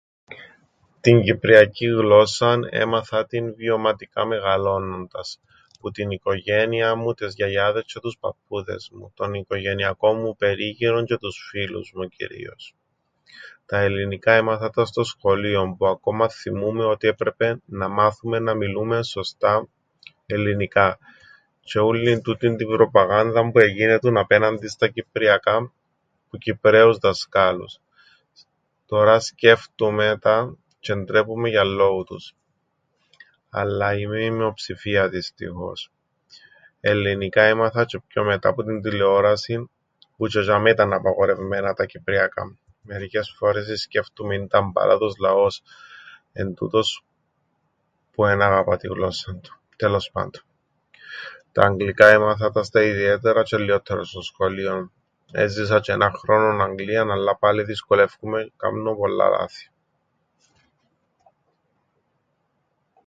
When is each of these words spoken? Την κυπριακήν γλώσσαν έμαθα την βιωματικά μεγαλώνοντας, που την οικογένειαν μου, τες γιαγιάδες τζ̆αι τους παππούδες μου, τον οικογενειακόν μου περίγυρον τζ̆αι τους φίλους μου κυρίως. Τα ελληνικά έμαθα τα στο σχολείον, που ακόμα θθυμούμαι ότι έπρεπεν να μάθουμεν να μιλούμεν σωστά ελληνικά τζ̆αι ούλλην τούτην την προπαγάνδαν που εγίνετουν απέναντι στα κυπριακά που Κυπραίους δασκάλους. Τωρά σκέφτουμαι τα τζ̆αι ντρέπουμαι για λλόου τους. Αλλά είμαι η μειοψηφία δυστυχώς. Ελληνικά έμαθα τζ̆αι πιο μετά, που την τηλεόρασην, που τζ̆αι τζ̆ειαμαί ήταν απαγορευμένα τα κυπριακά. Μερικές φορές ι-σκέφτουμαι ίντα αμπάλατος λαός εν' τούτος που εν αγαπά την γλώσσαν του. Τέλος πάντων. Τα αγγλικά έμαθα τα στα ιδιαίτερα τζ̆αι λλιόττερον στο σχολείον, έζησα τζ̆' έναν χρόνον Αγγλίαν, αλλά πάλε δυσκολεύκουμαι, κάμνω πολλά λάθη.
Την 1.01 1.21
κυπριακήν 1.21 1.89
γλώσσαν 1.95 2.67
έμαθα 2.71 3.25
την 3.25 3.53
βιωματικά 3.55 4.25
μεγαλώνοντας, 4.25 5.39
που 5.79 5.91
την 5.91 6.09
οικογένειαν 6.11 6.99
μου, 6.99 7.13
τες 7.13 7.33
γιαγιάδες 7.33 7.83
τζ̆αι 7.85 8.01
τους 8.01 8.17
παππούδες 8.19 8.89
μου, 8.93 9.11
τον 9.15 9.33
οικογενειακόν 9.33 10.17
μου 10.19 10.35
περίγυρον 10.35 11.05
τζ̆αι 11.05 11.17
τους 11.19 11.47
φίλους 11.49 11.91
μου 11.95 12.07
κυρίως. 12.07 12.73
Τα 13.65 13.77
ελληνικά 13.77 14.31
έμαθα 14.33 14.69
τα 14.69 14.85
στο 14.85 15.03
σχολείον, 15.03 15.77
που 15.77 15.87
ακόμα 15.87 16.29
θθυμούμαι 16.29 16.85
ότι 16.85 17.07
έπρεπεν 17.07 17.61
να 17.65 17.87
μάθουμεν 17.87 18.43
να 18.43 18.53
μιλούμεν 18.53 19.03
σωστά 19.03 19.67
ελληνικά 20.25 20.97
τζ̆αι 21.65 21.81
ούλλην 21.85 22.21
τούτην 22.21 22.57
την 22.57 22.67
προπαγάνδαν 22.67 23.51
που 23.51 23.59
εγίνετουν 23.59 24.17
απέναντι 24.17 24.67
στα 24.67 24.87
κυπριακά 24.87 25.71
που 26.29 26.37
Κυπραίους 26.37 26.97
δασκάλους. 26.97 27.79
Τωρά 28.85 29.19
σκέφτουμαι 29.19 30.17
τα 30.21 30.55
τζ̆αι 30.81 30.95
ντρέπουμαι 31.05 31.49
για 31.49 31.63
λλόου 31.63 32.03
τους. 32.03 32.33
Αλλά 33.49 33.97
είμαι 33.97 34.21
η 34.23 34.29
μειοψηφία 34.31 35.09
δυστυχώς. 35.09 35.91
Ελληνικά 36.79 37.43
έμαθα 37.43 37.85
τζ̆αι 37.87 38.01
πιο 38.07 38.23
μετά, 38.23 38.53
που 38.53 38.63
την 38.63 38.81
τηλεόρασην, 38.81 39.69
που 40.17 40.27
τζ̆αι 40.29 40.41
τζ̆ειαμαί 40.47 40.69
ήταν 40.71 40.93
απαγορευμένα 40.93 41.73
τα 41.73 41.85
κυπριακά. 41.85 42.55
Μερικές 42.81 43.33
φορές 43.37 43.67
ι-σκέφτουμαι 43.67 44.35
ίντα 44.35 44.57
αμπάλατος 44.57 45.15
λαός 45.19 45.61
εν' 46.33 46.53
τούτος 46.53 47.03
που 48.11 48.25
εν 48.25 48.41
αγαπά 48.41 48.77
την 48.77 48.93
γλώσσαν 48.93 49.41
του. 49.41 49.59
Τέλος 49.75 50.09
πάντων. 50.11 50.43
Τα 51.51 51.61
αγγλικά 51.65 52.07
έμαθα 52.07 52.51
τα 52.51 52.63
στα 52.63 52.81
ιδιαίτερα 52.83 53.43
τζ̆αι 53.45 53.59
λλιόττερον 53.59 54.05
στο 54.05 54.21
σχολείον, 54.21 54.91
έζησα 55.31 55.77
τζ̆' 55.79 55.87
έναν 55.89 56.11
χρόνον 56.11 56.61
Αγγλίαν, 56.69 57.11
αλλά 57.11 57.37
πάλε 57.37 57.63
δυσκολεύκουμαι, 57.63 58.51
κάμνω 58.57 58.95
πολλά 58.95 59.29
λάθη. 59.29 59.69